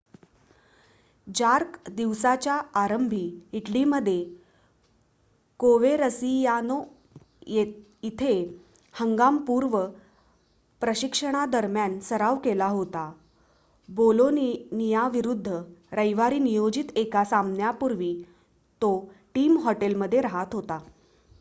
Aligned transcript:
jerk 1.27 1.75
दिवसाच्या 1.89 2.53
आरंभी 2.73 3.19
इटलीमध्ये 3.53 4.23
कोवेरसियानो 5.59 6.81
इथे 8.03 8.33
हंगाम-पूर्व 8.95 9.77
प्रशिक्षणादरम्यान 10.81 11.99
सराव 11.99 12.37
करत 12.45 12.61
होता 12.71 13.05
बोलोनियाविरुद्ध 13.89 15.47
रविवारी 15.93 16.39
नियोजित 16.39 16.97
एका 16.97 17.23
सामन्यापूर्वी 17.25 18.13
तो 18.81 18.93
टीम 19.35 19.57
हॉटेलमध्ये 19.57 20.21
राहात 20.21 20.55
होता 20.55 20.79